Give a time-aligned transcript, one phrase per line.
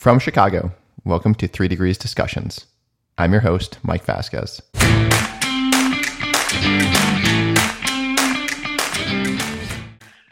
[0.00, 0.72] From Chicago,
[1.04, 2.64] welcome to Three Degrees Discussions.
[3.18, 4.62] I'm your host, Mike Vasquez.
[4.74, 4.88] I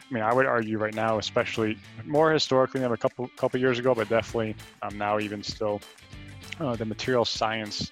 [0.09, 3.93] mean, I would argue right now, especially more historically than a couple couple years ago,
[3.93, 5.81] but definitely um, now even still,
[6.59, 7.91] uh, the material science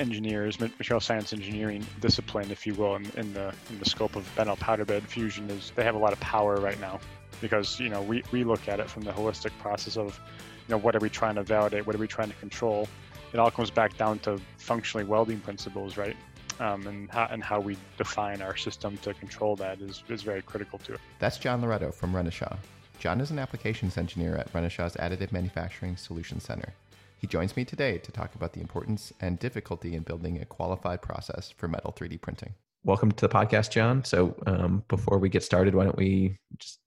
[0.00, 4.28] engineers, material science engineering discipline, if you will, in, in the in the scope of
[4.36, 6.98] metal powder bed fusion is they have a lot of power right now
[7.40, 10.18] because you know we, we look at it from the holistic process of
[10.66, 12.88] you know what are we trying to validate, what are we trying to control.
[13.32, 16.16] It all comes back down to functionally welding principles, right?
[16.60, 20.42] um, and, how, and how we define our system to control that is, is very
[20.42, 21.00] critical to it.
[21.18, 22.56] That's John Loretto from Renishaw.
[22.98, 26.74] John is an applications engineer at Renishaw's Additive Manufacturing Solutions Center.
[27.18, 31.02] He joins me today to talk about the importance and difficulty in building a qualified
[31.02, 32.54] process for metal 3D printing.
[32.84, 34.04] Welcome to the podcast, John.
[34.04, 36.78] So, um, before we get started, why don't we just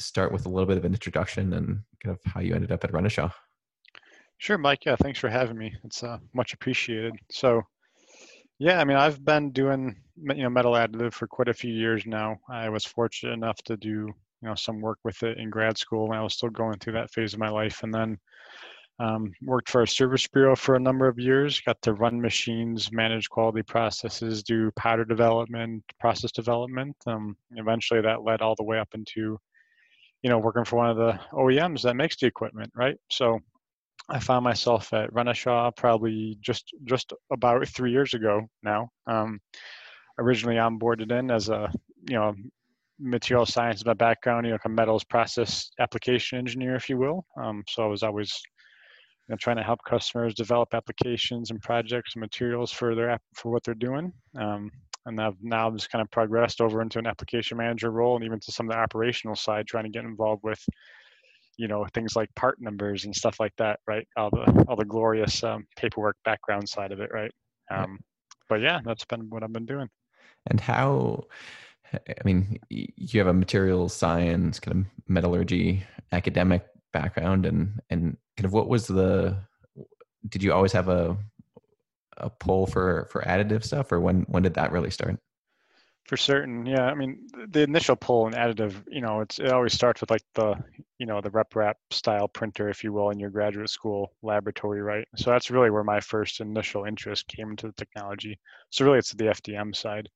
[0.00, 2.84] start with a little bit of an introduction and kind of how you ended up
[2.84, 3.32] at Renishaw?
[4.38, 4.84] Sure, Mike.
[4.86, 5.74] Yeah, thanks for having me.
[5.84, 7.14] It's uh, much appreciated.
[7.30, 7.62] So,
[8.58, 12.06] yeah, I mean, I've been doing you know metal additive for quite a few years
[12.06, 12.38] now.
[12.48, 16.08] I was fortunate enough to do you know some work with it in grad school
[16.08, 18.18] when I was still going through that phase of my life, and then
[18.98, 21.60] um, worked for a service bureau for a number of years.
[21.60, 26.96] Got to run machines, manage quality processes, do powder development, process development.
[27.06, 29.38] Um, eventually, that led all the way up into
[30.22, 32.96] you know working for one of the OEMs that makes the equipment, right?
[33.10, 33.40] So
[34.08, 38.88] I found myself at Renishaw probably just just about three years ago now.
[39.06, 39.40] Um,
[40.18, 41.72] originally onboarded in as a
[42.08, 42.34] you know
[43.00, 47.24] material science my background, you know, kind of metals process application engineer, if you will.
[47.36, 48.38] Um, so I was always
[49.26, 53.50] you know, trying to help customers develop applications and projects and materials for their for
[53.50, 54.12] what they're doing.
[54.38, 54.70] Um,
[55.10, 58.40] and I've now just kind of progressed over into an application manager role and even
[58.40, 60.64] to some of the operational side, trying to get involved with
[61.56, 64.06] you know things like part numbers and stuff like that right?
[64.16, 67.32] All the all the glorious um, paperwork background side of it right?
[67.70, 67.98] Um,
[68.48, 69.88] but yeah that's been what i've been doing.
[70.46, 71.24] And how
[71.94, 75.82] i mean you have a material science kind of metallurgy
[76.12, 79.36] academic background and and kind of what was the
[80.28, 81.16] did you always have a
[82.20, 85.18] a pull for for additive stuff or when when did that really start
[86.10, 86.86] for certain, yeah.
[86.86, 90.24] I mean, the initial pull and additive, you know, it's it always starts with like
[90.34, 90.56] the,
[90.98, 95.06] you know, the RepRap style printer, if you will, in your graduate school laboratory, right?
[95.14, 98.40] So that's really where my first initial interest came into the technology.
[98.70, 100.08] So really, it's the FDM side.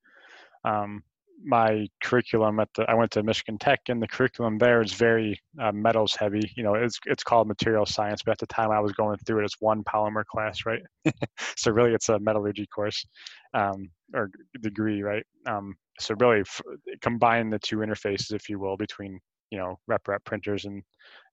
[0.65, 1.05] Um,
[1.45, 5.39] my curriculum at the I went to Michigan Tech and the curriculum there is very
[5.61, 6.51] uh, metals heavy.
[6.57, 9.41] You know, it's it's called material science, but at the time I was going through
[9.41, 10.83] it, it's one polymer class, right?
[11.57, 13.05] so really, it's a metallurgy course
[13.53, 15.25] um, or degree, right?
[15.47, 16.63] Um, so really, f-
[17.03, 20.83] combine the two interfaces, if you will, between you know RepRap printers and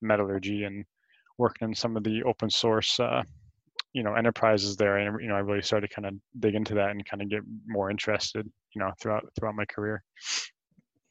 [0.01, 0.83] metallurgy, and
[1.37, 2.99] working in some of the open source.
[2.99, 3.23] Uh,
[3.93, 6.73] you know enterprises there and you know i really started to kind of dig into
[6.73, 10.03] that and kind of get more interested you know throughout throughout my career.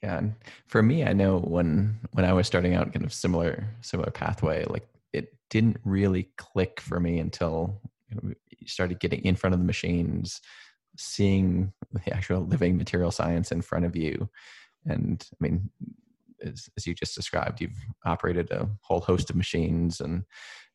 [0.02, 0.34] Yeah and
[0.66, 4.64] for me i know when when i was starting out kind of similar similar pathway
[4.64, 8.34] like it didn't really click for me until you, know,
[8.66, 10.40] started getting in front of the machines
[10.96, 14.28] seeing the actual living material science in front of you.
[14.86, 15.70] And i mean
[16.42, 20.24] as, as you just described you've operated a whole host of machines and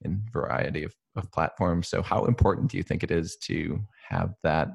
[0.01, 1.87] in variety of, of platforms.
[1.87, 3.79] So how important do you think it is to
[4.09, 4.69] have that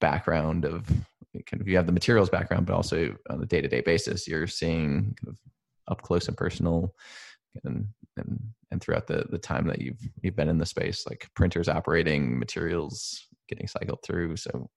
[0.00, 0.88] background of
[1.44, 4.26] kind of you have the materials background, but also on a day to day basis,
[4.26, 5.36] you're seeing kind of
[5.88, 6.94] up close and personal,
[7.64, 7.86] and
[8.16, 11.68] and and throughout the the time that you've you've been in the space, like printers
[11.68, 14.36] operating, materials getting cycled through.
[14.36, 14.68] So,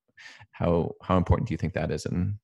[0.51, 2.37] how how important do you think that is in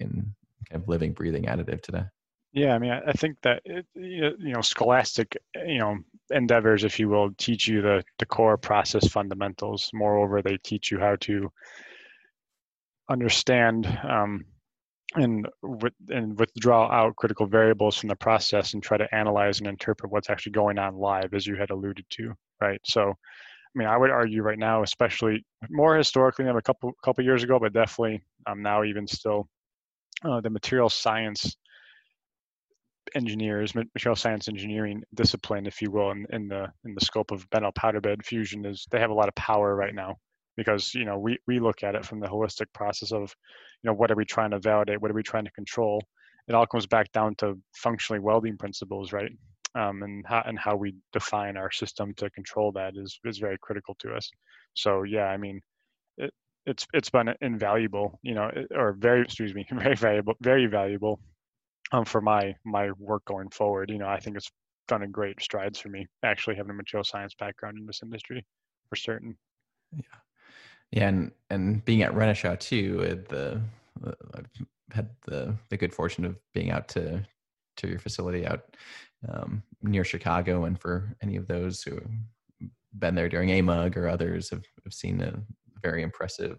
[0.00, 0.34] in
[0.70, 2.04] kind of living, breathing additive today?
[2.52, 5.98] Yeah, I mean, I think that it, you know, scholastic, you know,
[6.30, 9.90] endeavors, if you will, teach you the the core process fundamentals.
[9.94, 11.50] Moreover, they teach you how to
[13.12, 14.44] understand um,
[15.14, 19.68] and with, and withdraw out critical variables from the process and try to analyze and
[19.68, 22.80] interpret what's actually going on live, as you had alluded to, right?
[22.84, 27.24] So, I mean, I would argue right now, especially more historically than a couple couple
[27.24, 29.46] years ago, but definitely um, now even still,
[30.24, 31.56] uh, the material science
[33.14, 37.46] engineers, material science engineering discipline, if you will, in, in the in the scope of
[37.52, 40.16] metal powder bed fusion is they have a lot of power right now
[40.56, 43.34] because you know we we look at it from the holistic process of
[43.82, 45.00] you know what are we trying to validate?
[45.00, 46.02] What are we trying to control?
[46.48, 49.30] It all comes back down to functionally welding principles right?
[49.74, 53.56] Um, and how and how we define our system to control that is is very
[53.60, 54.30] critical to us.
[54.74, 55.60] So yeah i mean
[56.18, 56.32] it,
[56.66, 61.20] it's it's been invaluable you know or very excuse me very valuable very valuable
[61.92, 63.90] um, for my my work going forward.
[63.90, 64.50] You know i think it's
[64.88, 66.06] done in great strides for me.
[66.22, 68.44] Actually, having a material science background in this industry,
[68.88, 69.36] for certain.
[69.92, 70.02] Yeah,
[70.92, 73.60] yeah, and and being at Renishaw too, the
[74.06, 74.46] uh, I've
[74.92, 77.26] had the the good fortune of being out to
[77.78, 78.76] to your facility out
[79.28, 84.06] um, near Chicago, and for any of those who have been there during AMUG or
[84.06, 85.40] others have, have seen a
[85.80, 86.58] very impressive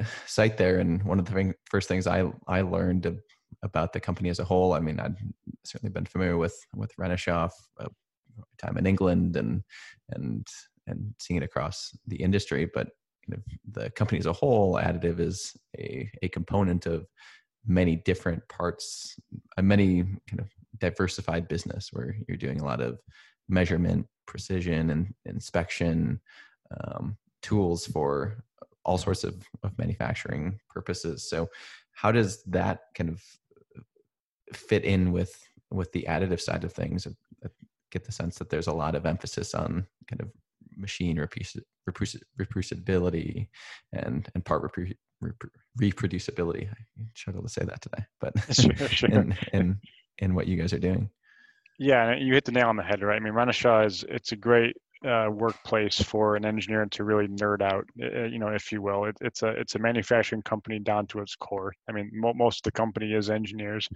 [0.26, 0.78] site there.
[0.78, 3.20] And one of the thing, first things I I learned
[3.62, 4.72] about the company as a whole.
[4.72, 5.16] I mean, I'd
[5.64, 7.88] certainly been familiar with with Renishaw, uh,
[8.58, 9.62] time in England, and
[10.10, 10.46] and
[10.86, 12.88] and seeing it across the industry, but
[13.70, 17.06] the company as a whole, additive is a, a component of
[17.66, 19.16] many different parts,
[19.56, 20.48] a many kind of
[20.78, 22.98] diversified business where you're doing a lot of
[23.48, 26.20] measurement, precision, and inspection
[26.84, 28.44] um, tools for
[28.84, 31.28] all sorts of, of manufacturing purposes.
[31.28, 31.48] So,
[31.92, 33.22] how does that kind of
[34.52, 35.36] fit in with
[35.70, 37.06] with the additive side of things?
[37.06, 37.48] I
[37.90, 40.30] get the sense that there's a lot of emphasis on kind of
[40.76, 43.48] machine reproducibility
[43.92, 44.94] and and part repro-
[45.80, 46.70] reproducibility.
[46.70, 46.76] I
[47.14, 49.10] struggle to say that today, but sure, sure.
[49.10, 49.80] in, in
[50.18, 51.10] in what you guys are doing.
[51.78, 53.16] Yeah, you hit the nail on the head, right?
[53.16, 54.76] I mean, Renishaw is it's a great
[55.06, 59.06] uh, workplace for an engineer to really nerd out, uh, you know, if you will.
[59.06, 61.72] It, it's a it's a manufacturing company down to its core.
[61.88, 63.88] I mean, mo- most of the company is engineers.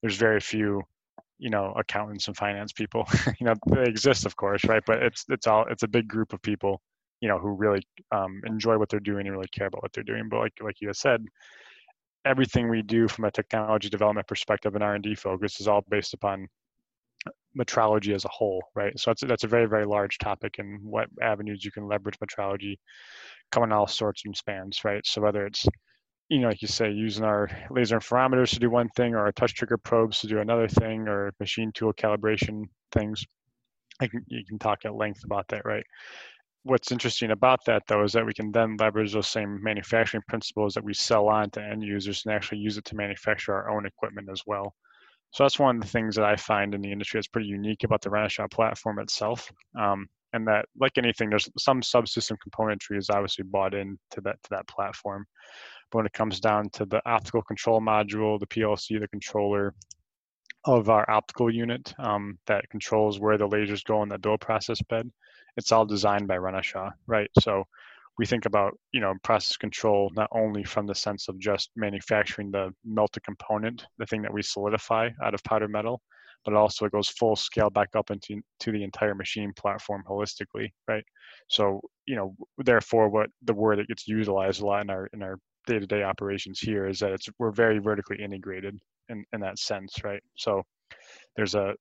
[0.00, 0.82] There's very few
[1.38, 3.08] you know accountants and finance people.
[3.40, 4.82] You know they exist of course right?
[4.86, 6.80] But it's it's all it's a big group of people
[7.20, 10.04] you know who really um, enjoy what they're doing and really care about what they're
[10.04, 10.28] doing.
[10.28, 11.24] But like like you said
[12.26, 16.48] everything we do from a technology development perspective and r&d focus is all based upon
[17.58, 18.98] metrology as a whole right?
[18.98, 22.76] So that's, that's a very very large topic and what avenues you can leverage metrology
[23.50, 25.06] coming all sorts and spans right?
[25.06, 25.66] So whether it's
[26.28, 29.32] you know, like you say, using our laser interferometers to do one thing, or our
[29.32, 33.24] touch trigger probes to do another thing, or machine tool calibration things.
[34.00, 35.84] I can, you can talk at length about that, right?
[36.64, 40.74] What's interesting about that, though, is that we can then leverage those same manufacturing principles
[40.74, 43.86] that we sell on to end users and actually use it to manufacture our own
[43.86, 44.74] equipment as well.
[45.30, 47.84] So that's one of the things that I find in the industry that's pretty unique
[47.84, 49.48] about the Renishaw platform itself.
[49.78, 54.50] Um, and that, like anything, there's some subsystem componentry is obviously bought into that to
[54.50, 55.24] that platform.
[55.90, 59.74] But when it comes down to the optical control module, the PLC, the controller
[60.64, 64.82] of our optical unit um, that controls where the lasers go in the build process
[64.82, 65.08] bed,
[65.56, 67.30] it's all designed by Renishaw, right?
[67.40, 67.64] So
[68.18, 72.50] we think about you know process control not only from the sense of just manufacturing
[72.50, 76.00] the melted component, the thing that we solidify out of powder metal,
[76.44, 80.70] but also it goes full scale back up into to the entire machine platform holistically,
[80.88, 81.04] right?
[81.48, 85.22] So you know, therefore, what the word that gets utilized a lot in our in
[85.22, 88.78] our day-to-day operations here is that it's we're very vertically integrated
[89.08, 90.22] in, in that sense right?
[90.36, 90.62] So
[91.36, 91.74] there's a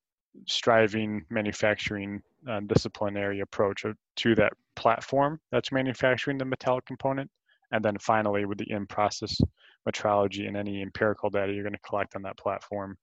[0.48, 3.86] striving manufacturing uh, disciplinary approach
[4.18, 7.30] to that platform that's manufacturing the metallic component.
[7.72, 9.40] And then finally with the in-process
[9.88, 12.98] metrology and any empirical data you're going to collect on that platform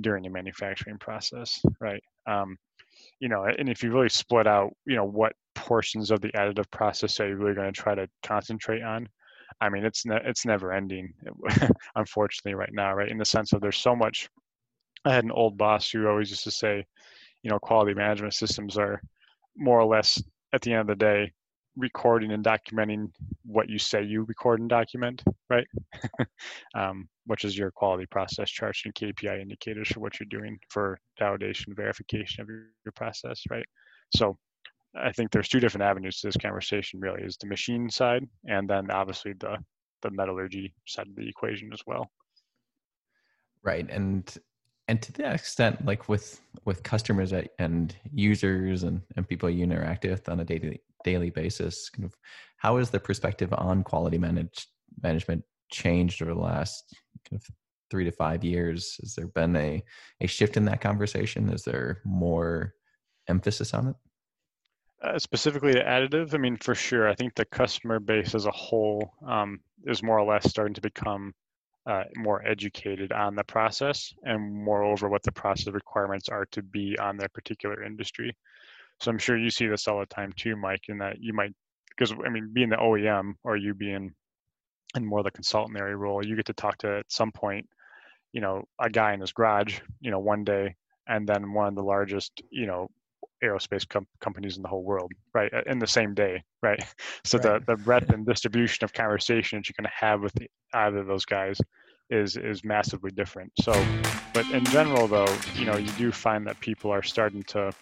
[0.00, 2.02] during the manufacturing process right?
[2.26, 2.56] Um,
[3.20, 6.70] you know and if you really split out you know what portions of the additive
[6.70, 9.08] process are you really going to try to concentrate on
[9.60, 11.12] I mean, it's ne- it's never ending,
[11.96, 13.10] unfortunately, right now, right?
[13.10, 14.28] In the sense of there's so much.
[15.04, 16.84] I had an old boss who always used to say,
[17.42, 19.02] you know, quality management systems are
[19.56, 20.22] more or less
[20.54, 21.32] at the end of the day
[21.76, 23.10] recording and documenting
[23.44, 25.66] what you say you record and document, right?
[26.74, 30.98] um, which is your quality process charts and KPI indicators for what you're doing for
[31.20, 33.66] validation, verification of your, your process, right?
[34.14, 34.38] So
[34.96, 37.00] I think there's two different avenues to this conversation.
[37.00, 39.56] Really, is the machine side, and then obviously the
[40.02, 42.10] the metallurgy side of the equation as well.
[43.62, 44.36] Right, and
[44.88, 50.04] and to that extent, like with with customers and users and and people you interact
[50.04, 52.14] with on a daily daily basis, kind of
[52.58, 54.66] how has the perspective on quality manage,
[55.02, 56.96] management changed over the last
[57.28, 57.46] kind of
[57.90, 58.96] three to five years?
[59.00, 59.82] Has there been a
[60.20, 61.48] a shift in that conversation?
[61.48, 62.74] Is there more
[63.28, 63.96] emphasis on it?
[65.04, 68.50] Uh, specifically to additive, I mean, for sure, I think the customer base as a
[68.50, 71.34] whole um, is more or less starting to become
[71.86, 76.96] uh, more educated on the process and moreover what the process requirements are to be
[76.98, 78.34] on that particular industry.
[79.00, 81.52] So I'm sure you see this all the time too, Mike, in that you might,
[81.90, 84.14] because I mean, being the OEM or you being
[84.96, 87.66] in more the consultant role, you get to talk to at some point,
[88.32, 91.74] you know, a guy in his garage, you know, one day, and then one of
[91.74, 92.88] the largest, you know,
[93.44, 95.52] aerospace com- companies in the whole world, right?
[95.66, 96.82] In the same day, right?
[97.24, 97.64] So right.
[97.66, 101.06] the the breadth and distribution of conversation that you can have with the, either of
[101.06, 101.58] those guys
[102.10, 103.52] is is massively different.
[103.60, 103.72] So,
[104.32, 107.72] but in general, though, you know, you do find that people are starting to.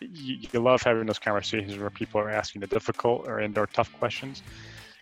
[0.00, 3.92] You, you love having those conversations where people are asking the difficult or indoor tough
[3.92, 4.42] questions,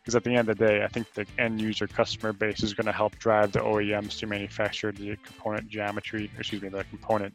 [0.07, 2.75] because at the end of the day, I think the end user customer base is
[2.75, 7.35] going to help drive the OEMs to manufacture the component geometry, excuse me, the component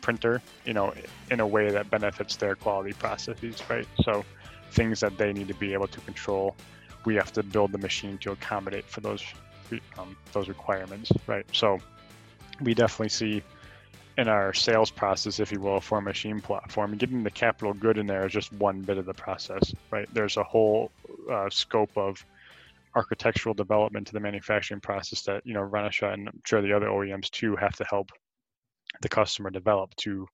[0.00, 0.92] printer, you know,
[1.30, 3.86] in a way that benefits their quality processes, right?
[4.02, 4.24] So,
[4.72, 6.56] things that they need to be able to control,
[7.04, 9.24] we have to build the machine to accommodate for those
[9.98, 11.46] um, those requirements, right?
[11.52, 11.78] So
[12.60, 13.42] we definitely see
[14.18, 17.96] in our sales process, if you will, for a machine platform, getting the capital good
[17.96, 20.08] in there is just one bit of the process, right?
[20.12, 20.90] There's a whole
[21.30, 22.24] uh, scope of
[22.94, 26.86] architectural development to the manufacturing process that you know Renishaw and I'm sure the other
[26.86, 28.10] OEMs too have to help
[29.02, 30.26] the customer develop to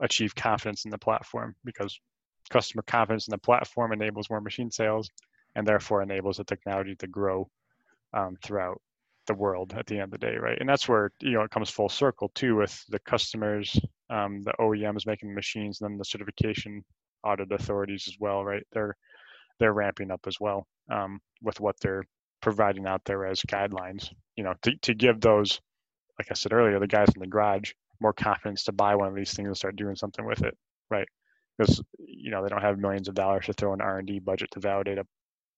[0.00, 1.98] achieve confidence in the platform because
[2.50, 5.10] customer confidence in the platform enables more machine sales
[5.54, 7.48] and therefore enables the technology to grow
[8.12, 8.80] um, throughout
[9.26, 10.58] the world at the end of the day, right?
[10.60, 13.78] And that's where you know it comes full circle too with the customers,
[14.10, 16.84] um, the OEMs making the machines, and then the certification
[17.24, 18.62] audit authorities as well, right?
[18.72, 18.96] They're
[19.58, 22.04] they're ramping up as well um, with what they're
[22.40, 24.08] providing out there as guidelines.
[24.36, 25.60] You know, to to give those,
[26.18, 29.14] like I said earlier, the guys in the garage more confidence to buy one of
[29.14, 30.56] these things and start doing something with it,
[30.90, 31.08] right?
[31.56, 34.18] Because you know they don't have millions of dollars to throw an R and D
[34.18, 35.06] budget to validate a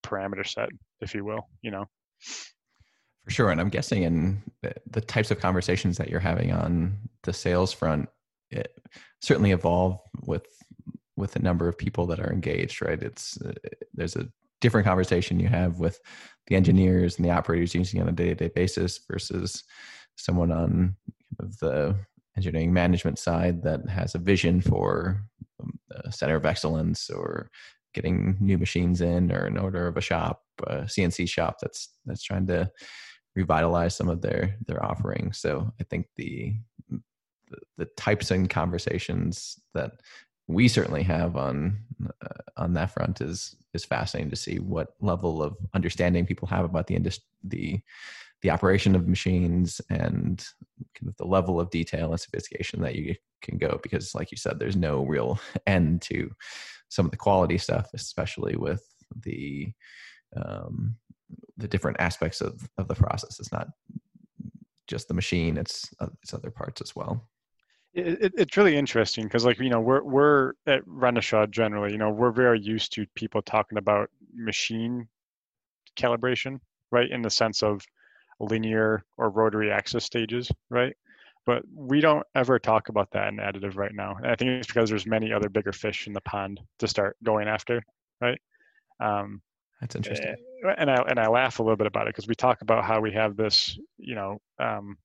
[0.05, 0.69] parameter set,
[1.01, 1.49] if you will.
[1.63, 1.87] You know.
[3.25, 3.51] For sure.
[3.51, 4.43] And I'm guessing in
[4.91, 8.09] the types of conversations that you're having on the sales front,
[8.51, 8.81] it
[9.21, 10.47] certainly evolve with
[11.17, 13.03] with the number of people that are engaged, right?
[13.03, 13.53] It's uh,
[13.93, 14.29] there's a
[14.61, 16.01] different conversation you have with
[16.47, 19.65] the engineers and the operators using on a day-to-day basis versus
[20.17, 20.97] someone on
[21.39, 21.97] the
[22.37, 25.23] engineering management side that has a vision for
[25.61, 27.51] um, a center of excellence or
[27.95, 32.23] getting new machines in or an order of a shop, a CNC shop that's that's
[32.23, 32.71] trying to
[33.35, 35.39] revitalize some of their their offerings.
[35.39, 36.55] So I think the
[37.51, 39.93] the, the types and conversations that
[40.49, 41.79] we certainly have on
[42.23, 46.65] uh, on that front is is fascinating to see what level of understanding people have
[46.65, 47.81] about the industry the
[48.43, 50.47] the operation of machines and
[50.95, 54.37] kind of the level of detail and sophistication that you can go because like you
[54.37, 56.31] said there's no real end to
[56.89, 58.83] some of the quality stuff, especially with
[59.23, 59.73] the
[60.37, 60.97] um,
[61.57, 63.39] the different aspects of of the process.
[63.39, 63.69] It's not
[64.87, 67.29] just the machine; it's uh, it's other parts as well.
[67.95, 72.11] It, it's really interesting because, like you know, we're we're at Renishaw generally, you know,
[72.11, 75.09] we're very used to people talking about machine
[75.97, 77.11] calibration, right?
[77.11, 77.83] In the sense of
[78.41, 80.95] linear or rotary axis stages, right?
[81.49, 84.15] but we don't ever talk about that in additive right now.
[84.17, 87.17] And I think it's because there's many other bigger fish in the pond to start
[87.25, 87.83] going after,
[88.21, 88.39] right?
[89.01, 89.41] Um,
[89.81, 90.37] That's interesting.
[90.67, 92.85] Eh, and I and I laugh a little bit about it because we talk about
[92.85, 94.99] how we have this, you know, um,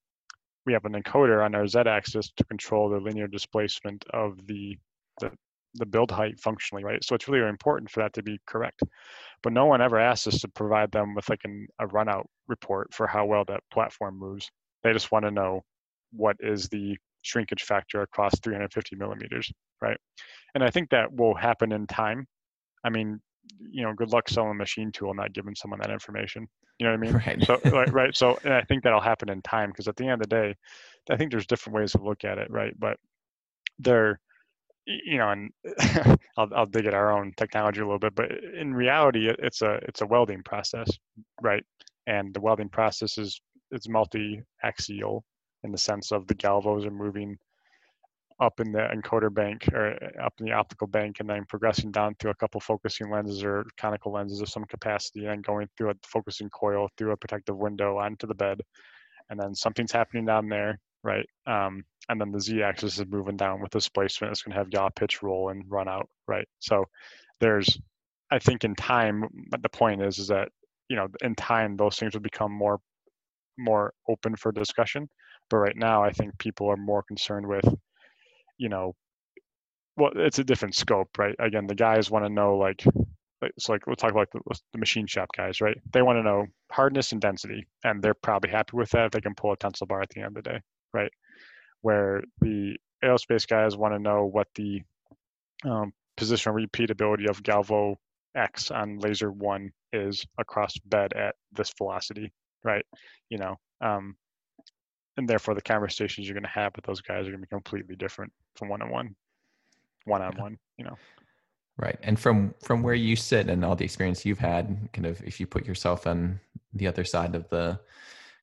[0.66, 4.78] we have an encoder on our z-axis to control the linear displacement of the
[5.22, 5.32] the
[5.76, 7.04] the build height functionally, right?
[7.04, 8.82] So it's really important for that to be correct.
[9.42, 12.28] But no one ever asks us to provide them with like an, a run out
[12.48, 14.50] report for how well that platform moves.
[14.84, 15.62] They just want to know
[16.12, 19.52] what is the shrinkage factor across 350 millimeters,
[19.82, 19.98] right?
[20.56, 22.28] And I think that will happen in time.
[22.84, 23.20] I mean,
[23.60, 26.48] you know, good luck selling a machine tool not giving someone that information.
[26.80, 27.14] You know what I mean?
[27.14, 27.44] Right.
[27.44, 28.16] So, right, right.
[28.16, 30.56] So, and I think that'll happen in time because at the end of the day,
[31.10, 32.74] I think there's different ways to look at it, right?
[32.78, 32.98] But
[33.80, 34.20] there,
[34.86, 35.52] you know, and
[36.38, 39.76] I'll, I'll dig at our own technology a little bit, but in reality, it's a
[39.84, 40.90] it's a welding process,
[41.42, 41.64] right?
[42.08, 43.40] And the welding process is
[43.72, 45.24] it's multi-axial,
[45.64, 47.38] in the sense of the galvos are moving
[48.40, 52.16] up in the encoder bank or up in the optical bank and then progressing down
[52.16, 55.96] through a couple focusing lenses or conical lenses of some capacity and going through a
[56.04, 58.60] focusing coil through a protective window onto the bed
[59.30, 63.62] and then something's happening down there right um, and then the z-axis is moving down
[63.62, 66.86] with displacement it's going to have yaw pitch roll and run out right so
[67.40, 67.80] there's
[68.32, 70.50] i think in time but the point is is that
[70.90, 72.80] you know in time those things will become more
[73.58, 75.08] more open for discussion
[75.50, 77.66] but right now, I think people are more concerned with,
[78.58, 78.96] you know,
[79.98, 81.36] well, it's a different scope, right?
[81.40, 82.84] Again, the guys want to know like,
[83.42, 84.40] it's like we'll talk about the,
[84.72, 85.78] the machine shop guys, right?
[85.92, 89.22] They want to know hardness and density, and they're probably happy with that if they
[89.22, 90.62] can pull a tensile bar at the end of the day,
[90.94, 91.12] right?
[91.84, 94.82] Where the aerospace guys want to know what the
[95.64, 97.96] um, position repeatability of Galvo
[98.36, 102.32] X on laser one is across bed at this velocity,
[102.64, 102.86] right?
[103.30, 104.16] You know, um,
[105.18, 107.48] and therefore the conversations you're going to have with those guys are going to be
[107.48, 109.16] completely different from one on one,
[110.06, 110.58] one on one.
[110.78, 110.98] You know.
[111.78, 115.22] Right, and from from where you sit and all the experience you've had, kind of
[115.24, 116.40] if you put yourself on
[116.74, 117.80] the other side of the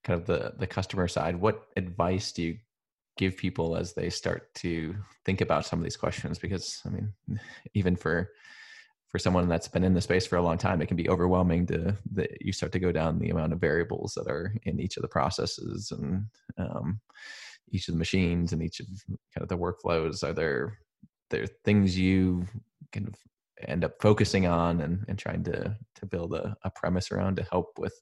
[0.04, 2.58] kind of the the customer side what advice do you
[3.20, 7.12] give people as they start to think about some of these questions because i mean
[7.74, 8.30] even for
[9.08, 11.66] for someone that's been in the space for a long time it can be overwhelming
[11.66, 14.96] to that you start to go down the amount of variables that are in each
[14.96, 16.24] of the processes and
[16.58, 17.00] um,
[17.72, 20.22] each of the machines and each of kind of the workflows.
[20.22, 20.78] Are there
[21.30, 22.46] there things you
[22.92, 23.14] kind of
[23.68, 27.46] end up focusing on and, and trying to to build a, a premise around to
[27.50, 27.94] help with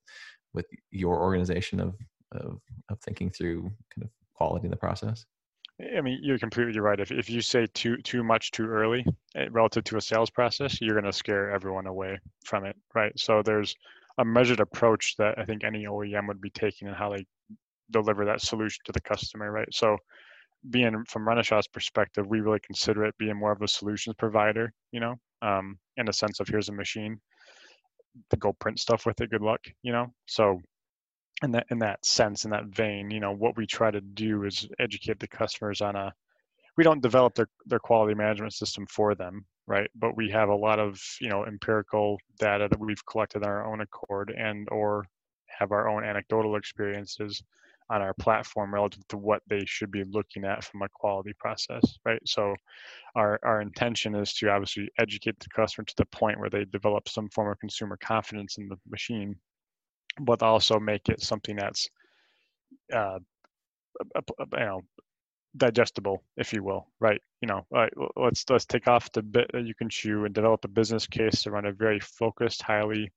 [0.55, 1.95] with your organization of,
[2.33, 5.27] of of thinking through kind of quality in the process
[5.97, 6.99] I mean, you're completely right.
[6.99, 10.81] If if you say too too much too early eh, relative to a sales process,
[10.81, 13.13] you're going to scare everyone away from it, right?
[13.17, 13.77] So there's
[14.19, 17.25] a measured approach that I think any OEM would be taking in how they
[17.93, 19.73] deliver that solution to the customer, right?
[19.73, 19.97] So
[20.71, 24.99] being from Renishaw's perspective, we really consider it being more of a solutions provider, you
[24.99, 27.21] know, um, in a sense of here's a machine
[28.31, 29.31] to go print stuff with it.
[29.31, 30.09] Good luck, you know.
[30.27, 30.61] So
[31.43, 34.45] in that in that sense, in that vein, you know, what we try to do
[34.45, 36.13] is educate the customers on a.
[36.77, 39.91] We don't develop their their quality management system for them, right?
[39.97, 43.71] But we have a lot of you know empirical data that we've collected on our
[43.71, 45.05] own accord and or
[45.59, 47.43] have our own anecdotal experiences
[47.91, 51.83] on our platform relative to what they should be looking at from a quality process,
[52.05, 52.21] right?
[52.27, 52.55] So
[53.15, 57.09] our, our intention is to obviously educate the customer to the point where they develop
[57.09, 59.37] some form of consumer confidence in the machine,
[60.21, 61.89] but also make it something that's,
[62.93, 63.19] uh,
[64.53, 64.83] you know,
[65.57, 67.21] digestible, if you will, right?
[67.41, 67.67] You know,
[68.17, 71.47] let's let's take off the bit that you can chew and develop a business case
[71.47, 73.11] around a very focused, highly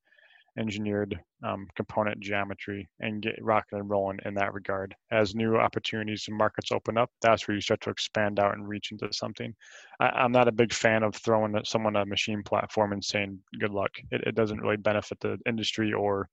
[0.58, 4.93] engineered um, component geometry and get rocking and rolling in that regard.
[5.12, 8.67] As new opportunities and markets open up, that's where you start to expand out and
[8.67, 9.53] reach into something.
[10.00, 13.72] I, am not a big fan of throwing someone a machine platform and saying good
[13.72, 13.91] luck.
[14.12, 16.27] It, it doesn't really benefit the industry or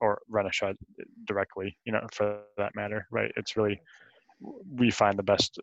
[0.00, 0.74] or Renishaw
[1.26, 3.30] directly, you know, for that matter, right?
[3.36, 3.80] It's really
[4.74, 5.58] we find the best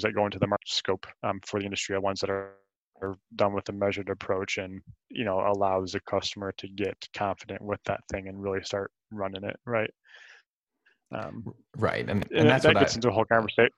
[0.00, 2.52] that go into the market scope um, for the industry are ones that are
[3.02, 7.60] are done with a measured approach and you know allows the customer to get confident
[7.60, 9.90] with that thing and really start running it right
[11.12, 13.70] um, right and, and, and that gets I, into a whole conversation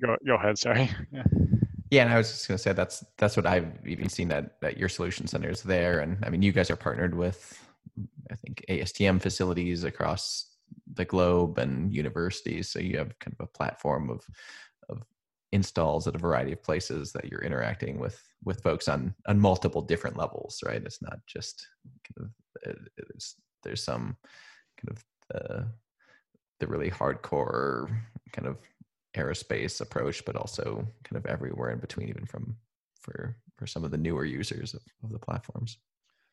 [0.00, 1.24] go, go ahead sorry yeah.
[1.90, 4.60] yeah and i was just going to say that's that's what i've even seen that
[4.60, 7.58] that your solution center is there and i mean you guys are partnered with
[8.30, 10.50] i think astm facilities across
[10.94, 12.70] the globe and universities.
[12.70, 14.26] So you have kind of a platform of
[14.88, 15.02] of
[15.52, 19.82] installs at a variety of places that you're interacting with with folks on on multiple
[19.82, 20.82] different levels right?
[20.82, 22.28] It's not just kind
[22.66, 24.16] of uh, it's, there's some
[24.78, 25.68] kind of the
[26.60, 27.88] the really hardcore
[28.32, 28.58] kind of
[29.16, 32.56] aerospace approach but also kind of everywhere in between even from
[33.00, 35.78] for for some of the newer users of, of the platforms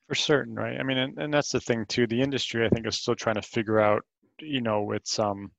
[0.08, 2.88] for certain right i mean and, and that's the thing too the industry i think
[2.88, 4.04] is still trying to figure out
[4.40, 5.52] you know it's um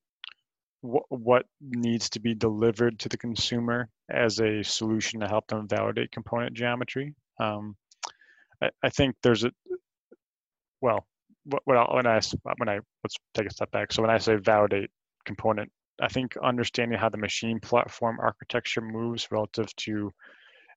[0.81, 5.69] what, what needs to be delivered to the consumer as a solution to help them
[5.69, 7.15] validate component geometry.
[7.41, 7.77] Um,
[8.63, 9.51] I, I, think there's a
[10.81, 11.07] well,
[11.45, 12.21] what, what I, when I
[12.59, 13.93] when I let's take a step back.
[13.93, 14.91] So when I say validate
[15.25, 20.13] component, I think understanding how the machine platform architecture moves relative to,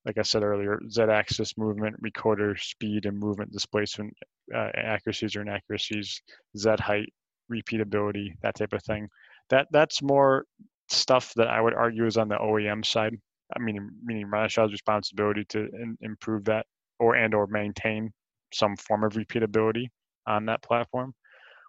[0.06, 4.14] like I said earlier, z-axis movement, recoater speed, and movement displacement
[4.54, 6.22] uh, accuracies or inaccuracies,
[6.58, 7.14] z height,
[7.52, 9.08] repeatability, that type of thing
[9.52, 10.46] that that's more
[10.90, 13.16] stuff that I would argue is on the OEM side.
[13.56, 16.66] I mean, meaning Renishaw's responsibility to in, improve that
[17.00, 18.12] or and or maintain
[18.54, 19.88] some form of repeatability
[20.26, 21.14] on that platform.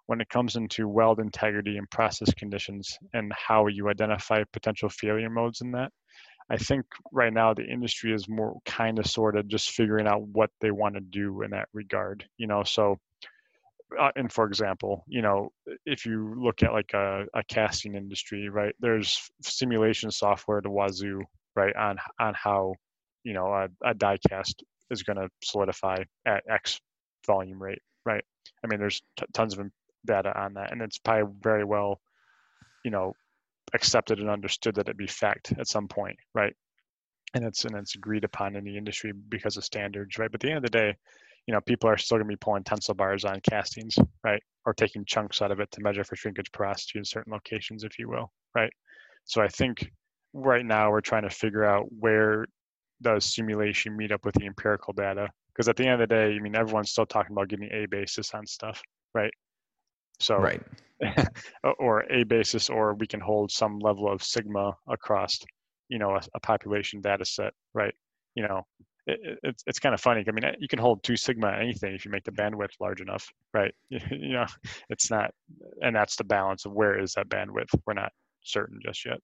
[0.07, 5.31] When it comes into weld integrity and process conditions and how you identify potential failure
[5.31, 5.93] modes in that,
[6.51, 10.23] I think right now the industry is more kind of sort of just figuring out
[10.23, 12.25] what they want to do in that regard.
[12.37, 12.99] You know, so
[13.99, 15.51] uh, and for example, you know,
[15.87, 21.23] if you look at like a, a casting industry, right, there's simulation software to wazoo,
[21.55, 22.75] right, on on how,
[23.25, 26.81] you know, a, a die cast is going to solidify at X
[27.27, 28.25] volume rate, right?
[28.65, 29.67] I mean, there's t- tons of
[30.05, 32.01] data on that, and it's probably very well,
[32.85, 33.15] you know,
[33.75, 36.55] accepted and understood that it be fact at some point, right?
[37.35, 40.31] And it's and it's agreed upon in the industry because of standards, right?
[40.31, 40.97] But at the end of the day,
[41.47, 44.43] you know, people are still going to be pulling tensile bars on castings, right?
[44.67, 47.99] Or taking chunks out of it to measure for shrinkage porosity in certain locations, if
[47.99, 48.73] you will, right?
[49.25, 49.91] So I think
[50.35, 52.47] right now we're trying to figure out where
[53.01, 55.29] does simulation meet up with the empirical data?
[55.53, 57.87] Because at the end of the day, I mean, everyone's still talking about getting a
[57.87, 58.81] basis on stuff,
[59.15, 59.33] right?
[60.21, 60.63] So, right.
[61.79, 65.39] or a basis, or we can hold some level of sigma across,
[65.89, 67.95] you know, a, a population data set, right?
[68.35, 68.63] You know,
[69.07, 70.25] it, it's it's kind of funny.
[70.27, 73.29] I mean, you can hold two sigma anything if you make the bandwidth large enough,
[73.53, 73.75] right?
[73.89, 74.47] you know,
[74.91, 75.33] it's not,
[75.83, 77.71] and that's the balance of where is that bandwidth.
[77.87, 79.19] We're not certain just yet.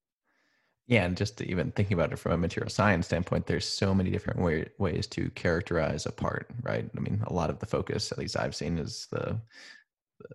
[0.88, 4.10] Yeah, and just even thinking about it from a material science standpoint, there's so many
[4.10, 6.88] different way, ways to characterize a part, right?
[6.96, 9.38] I mean, a lot of the focus, at least I've seen, is the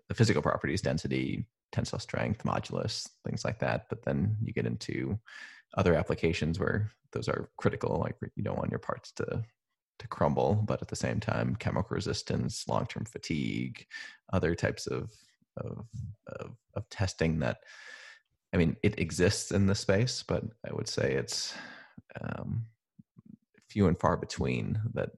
[0.07, 3.87] the physical properties, density, tensile strength, modulus, things like that.
[3.89, 5.19] But then you get into
[5.77, 9.43] other applications where those are critical, like you don't want your parts to
[9.99, 13.85] to crumble, but at the same time, chemical resistance, long term fatigue,
[14.31, 15.11] other types of,
[15.57, 15.85] of
[16.27, 17.57] of of testing that
[18.53, 21.55] I mean, it exists in the space, but I would say it's
[22.21, 22.65] um,
[23.67, 24.79] few and far between.
[24.93, 25.09] That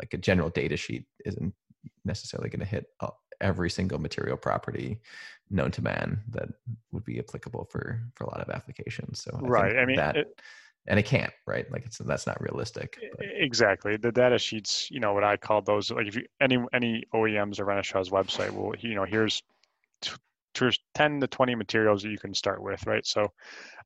[0.00, 1.52] like a general data sheet isn't
[2.04, 2.86] necessarily going to hit
[3.40, 5.00] every single material property
[5.50, 6.48] known to man that
[6.92, 9.20] would be applicable for for a lot of applications.
[9.20, 10.16] So I right, I mean that.
[10.16, 10.40] It,
[10.88, 11.70] and it can't, right?
[11.72, 12.96] Like it's that's not realistic.
[13.16, 13.26] But.
[13.34, 13.96] Exactly.
[13.96, 17.58] The data sheets, you know, what I call those, like if you any any OEMs
[17.58, 19.42] or Renishaws website will, you know, here's
[20.94, 23.04] 10 to 20 materials that you can start with, right?
[23.04, 23.30] So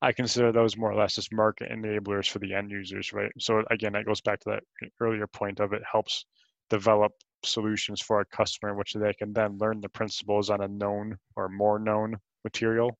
[0.03, 3.33] I consider those more or less as market enablers for the end users, right?
[3.39, 6.27] So again, that goes back to that earlier point of it helps
[6.69, 7.13] develop
[7.45, 11.17] solutions for a customer, in which they can then learn the principles on a known
[11.37, 12.97] or more known material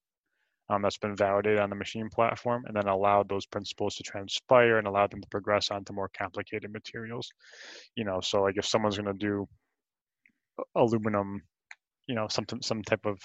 [0.69, 4.79] um, that's been validated on the machine platform, and then allow those principles to transpire
[4.79, 7.29] and allow them to progress onto more complicated materials.
[7.97, 9.49] You know, so like if someone's going to do
[10.75, 11.43] aluminum
[12.07, 13.19] you know something some type of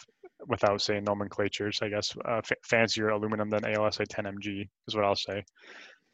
[0.47, 5.43] without saying nomenclatures, I guess, uh, f- fancier aluminum than AlSi10Mg is what I'll say.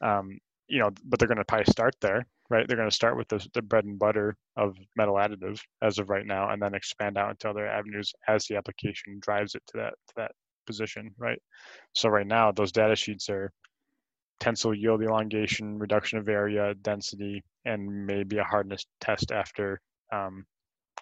[0.00, 0.38] Um,
[0.68, 2.68] you know, but they're going to probably start there, right?
[2.68, 6.10] They're going to start with the, the bread and butter of metal additive as of
[6.10, 9.78] right now, and then expand out into other avenues as the application drives it to
[9.78, 10.32] that to that
[10.66, 11.40] position, right?
[11.94, 13.50] So right now, those data sheets are
[14.40, 19.80] tensile yield elongation, reduction of area, density, and maybe a hardness test after
[20.12, 20.44] um,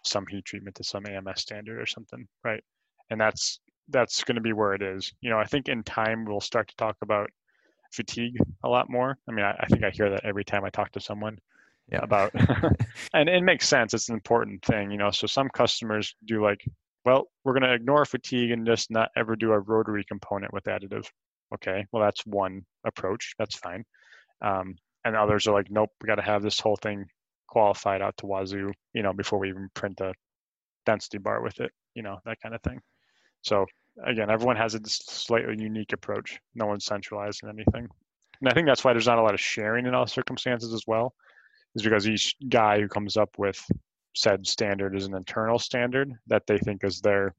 [0.04, 2.62] some heat treatment to some AMS standard or something, right?
[3.10, 5.12] and that's that's going to be where it is.
[5.20, 7.28] You know, I think in time we'll start to talk about
[7.90, 9.16] fatigue a lot more.
[9.29, 11.38] I mean, I, I think I hear that every time I talk to someone
[11.90, 12.00] yeah.
[12.03, 12.33] about,
[13.14, 13.94] and it makes sense.
[13.94, 15.11] It's an important thing, you know.
[15.11, 16.64] So some customers do like,
[17.05, 20.64] well, we're going to ignore fatigue and just not ever do a rotary component with
[20.64, 21.07] additive.
[21.55, 23.35] Okay, well that's one approach.
[23.38, 23.85] That's fine.
[24.42, 27.07] Um, and others are like, nope, we got to have this whole thing
[27.48, 30.14] qualified out to wazoo, you know, before we even print a
[30.87, 32.81] density bar with it, you know, that kind of thing.
[33.42, 33.66] So
[34.05, 36.38] again, everyone has a slightly unique approach.
[36.55, 37.88] No one's centralized in anything.
[38.40, 40.85] And I think that's why there's not a lot of sharing in all circumstances as
[40.87, 41.14] well,
[41.74, 43.62] is because each guy who comes up with
[44.14, 47.35] said standard is an internal standard that they think is their,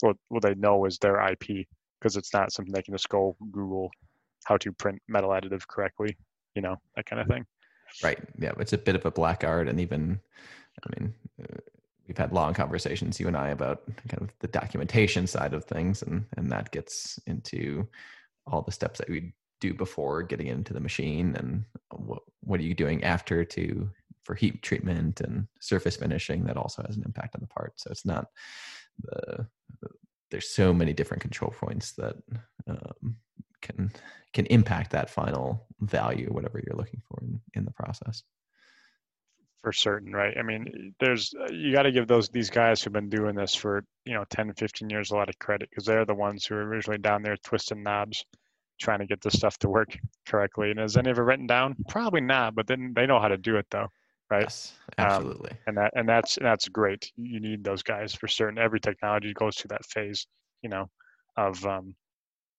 [0.00, 1.66] what, what they know is their IP,
[1.98, 3.90] because it's not something they can just go Google
[4.44, 6.16] how to print metal additive correctly,
[6.54, 7.44] you know, that kind of thing.
[8.02, 8.18] Right.
[8.38, 8.52] Yeah.
[8.58, 9.68] It's a bit of a black art.
[9.68, 10.20] And even,
[10.84, 11.14] I mean,
[12.06, 16.02] we've had long conversations you and I about kind of the documentation side of things,
[16.02, 17.88] and and that gets into
[18.46, 22.64] all the steps that we do before getting into the machine, and what what are
[22.64, 23.90] you doing after to
[24.24, 27.72] for heat treatment and surface finishing that also has an impact on the part.
[27.76, 28.26] So it's not
[29.04, 29.46] the,
[29.80, 29.88] the
[30.32, 32.16] there's so many different control points that
[32.66, 33.16] um,
[33.62, 33.92] can
[34.32, 38.22] can impact that final value, whatever you're looking for in, in the process
[39.66, 40.36] for certain, right?
[40.38, 43.52] I mean, there's uh, you got to give those these guys who've been doing this
[43.52, 46.54] for you know 10, 15 years a lot of credit because they're the ones who
[46.54, 48.24] are originally down there twisting knobs,
[48.80, 49.88] trying to get this stuff to work
[50.28, 50.70] correctly.
[50.70, 51.74] And is any of it written down?
[51.88, 53.88] Probably not, but then they know how to do it though,
[54.30, 54.42] right?
[54.42, 55.50] Yes, um, absolutely.
[55.50, 57.10] Um, and that and that's that's great.
[57.16, 58.60] You need those guys for certain.
[58.60, 60.28] Every technology goes through that phase,
[60.62, 60.88] you know,
[61.36, 61.96] of um,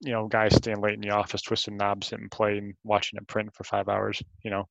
[0.02, 3.56] you know, guys staying late in the office twisting knobs and playing, watching it print
[3.56, 4.68] for five hours, you know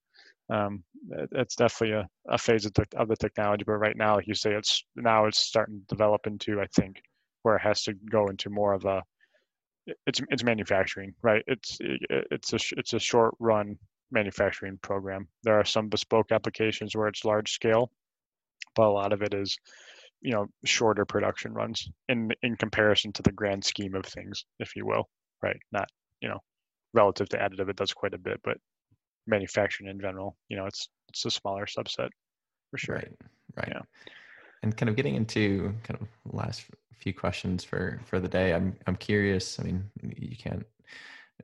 [0.49, 0.85] um,
[1.33, 3.65] it's definitely a, a phase of, the, of the technology.
[3.67, 7.01] But right now, like you say, it's now it's starting to develop into I think
[7.43, 9.03] where it has to go into more of a
[10.07, 11.43] it's it's manufacturing, right?
[11.47, 13.77] It's it's a it's a short run
[14.11, 15.29] manufacturing program.
[15.43, 17.91] There are some bespoke applications where it's large scale,
[18.75, 19.57] but a lot of it is
[20.23, 24.75] you know shorter production runs in in comparison to the grand scheme of things, if
[24.77, 25.09] you will,
[25.43, 25.59] right?
[25.73, 25.89] Not
[26.21, 26.41] you know
[26.95, 28.57] relative to additive, it does quite a bit, but
[29.27, 30.37] manufacturing in general.
[30.49, 32.11] You know, it's it's a smaller subset
[32.71, 32.97] for sure.
[32.97, 33.13] Right.
[33.57, 33.69] Right.
[33.69, 33.83] Yeah.
[34.63, 36.65] And kind of getting into kind of last
[36.99, 38.55] few questions for for the day.
[38.55, 39.61] I'm I'm curious.
[39.61, 40.67] I mean, you can't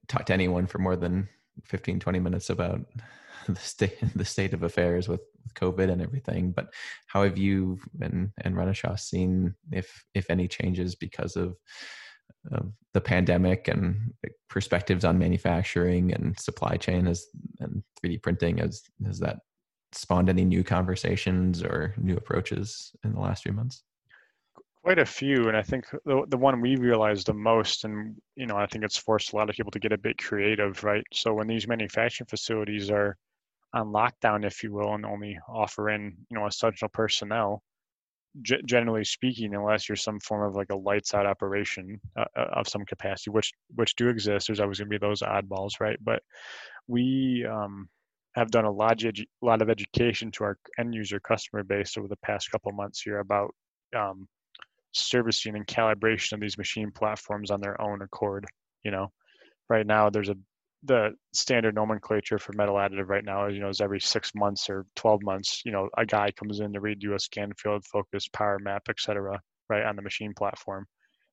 [0.09, 1.29] talk to anyone for more than
[1.65, 2.81] 15 20 minutes about
[3.49, 6.53] the state the state of affairs with, with COVID and everything.
[6.53, 6.73] But
[7.07, 11.57] how have you and and Renishaw seen if if any changes because of
[12.51, 14.13] of the pandemic and
[14.49, 17.27] perspectives on manufacturing and supply chain as
[17.61, 19.39] and 3D printing as has that
[19.93, 23.83] spawned any new conversations or new approaches in the last few months?
[24.83, 28.47] Quite a few, and I think the the one we realized the most, and you
[28.47, 31.05] know, I think it's forced a lot of people to get a bit creative, right?
[31.13, 33.17] So when these manufacturing facilities are
[33.73, 37.63] on lockdown, if you will, and only offer in you know essential personnel,
[38.41, 42.47] g- generally speaking, unless you're some form of like a lights out operation uh, uh
[42.55, 45.99] of some capacity, which which do exist, there's always going to be those oddballs, right?
[46.03, 46.23] But
[46.89, 47.89] we um,
[48.35, 51.97] have done a lot of, edu- lot of education to our end user customer base
[51.97, 53.55] over the past couple months here about
[53.97, 54.27] um,
[54.93, 58.47] servicing and calibration of these machine platforms on their own accord.
[58.85, 59.13] You know,
[59.69, 60.37] right now there's a
[60.85, 64.69] the standard nomenclature for metal additive right now is you know is every six months
[64.69, 68.27] or 12 months you know a guy comes in to redo a scan field focus
[68.33, 70.87] power map etc right on the machine platform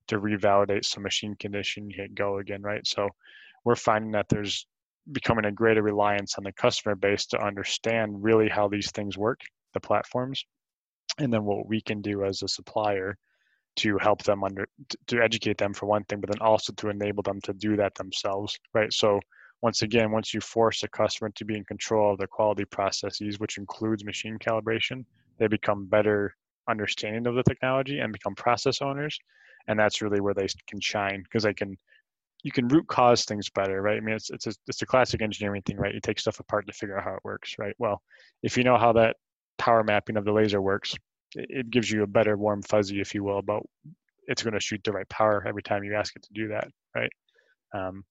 [0.10, 2.86] to revalidate some machine condition hit go again right?
[2.86, 3.08] So
[3.64, 4.66] we're finding that there's
[5.12, 9.40] becoming a greater reliance on the customer base to understand really how these things work
[9.74, 10.44] the platforms
[11.20, 13.16] and then what we can do as a supplier
[13.76, 14.68] to help them under
[15.08, 17.94] to educate them for one thing but then also to enable them to do that
[17.96, 18.92] themselves right?
[18.92, 19.20] So
[19.62, 23.40] once again once you force a customer to be in control of their quality processes
[23.40, 25.04] which includes machine calibration
[25.38, 26.36] they become better
[26.70, 29.18] understanding of the technology and become process owners
[29.68, 31.78] and that's really where they can shine because they can
[32.44, 33.98] you can root cause things better right?
[33.98, 35.94] I mean it's it's a, it's a classic engineering thing right?
[35.94, 37.76] You take stuff apart to figure out how it works right?
[37.80, 38.02] Well
[38.44, 39.18] if you know how that
[39.58, 40.96] power mapping of the laser works
[41.36, 43.68] it gives you a better warm fuzzy, if you will, about
[44.28, 46.68] it's going to shoot the right power every time you ask it to do that,
[46.96, 47.12] right?
[47.74, 48.04] Um,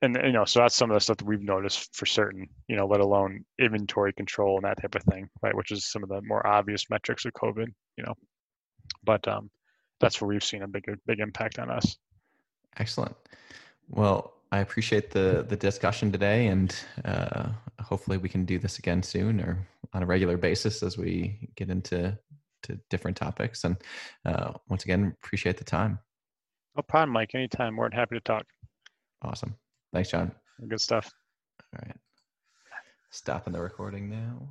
[0.00, 2.76] and you know, so that's some of the stuff that we've noticed for certain, you
[2.76, 5.54] know, let alone inventory control and that type of thing, right?
[5.54, 8.14] Which is some of the more obvious metrics of COVID, you know.
[9.04, 9.50] But um,
[10.00, 11.96] that's where we've seen a big, big impact on us.
[12.78, 13.16] Excellent.
[13.88, 17.48] Well, I appreciate the the discussion today, and uh,
[17.80, 21.70] hopefully we can do this again soon or on a regular basis as we get
[21.70, 22.16] into
[22.62, 23.64] to different topics.
[23.64, 23.76] And
[24.24, 25.98] uh, once again, appreciate the time.
[26.76, 27.34] No problem, Mike.
[27.34, 27.74] Anytime.
[27.74, 28.46] More than happy to talk.
[29.22, 29.56] Awesome.
[29.92, 30.32] Thanks, John.
[30.68, 31.10] Good stuff.
[31.74, 31.96] All right.
[33.10, 34.48] Stopping the recording now.